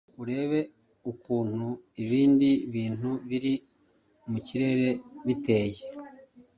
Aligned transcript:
urebe 0.21 0.59
ukuntu 1.11 1.65
ibindi 2.03 2.49
bintu 2.73 3.09
biri 3.29 3.53
mu 4.31 4.39
kirere 4.47 4.89
biteye 5.25 5.81